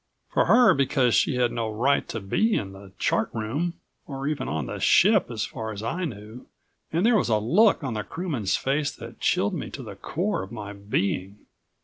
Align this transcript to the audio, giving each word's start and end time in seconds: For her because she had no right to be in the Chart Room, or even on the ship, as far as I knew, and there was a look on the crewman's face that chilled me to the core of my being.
For 0.33 0.45
her 0.45 0.73
because 0.73 1.13
she 1.13 1.35
had 1.35 1.51
no 1.51 1.69
right 1.71 2.07
to 2.09 2.19
be 2.19 2.55
in 2.55 2.71
the 2.71 2.91
Chart 2.97 3.29
Room, 3.35 3.75
or 4.07 4.25
even 4.27 4.47
on 4.47 4.65
the 4.65 4.79
ship, 4.79 5.29
as 5.29 5.45
far 5.45 5.71
as 5.71 5.83
I 5.83 6.05
knew, 6.05 6.47
and 6.91 7.05
there 7.05 7.15
was 7.15 7.29
a 7.29 7.37
look 7.37 7.83
on 7.83 7.93
the 7.93 8.03
crewman's 8.03 8.57
face 8.57 8.89
that 8.95 9.19
chilled 9.19 9.53
me 9.53 9.69
to 9.69 9.83
the 9.83 9.95
core 9.95 10.41
of 10.41 10.51
my 10.51 10.73
being. 10.73 11.45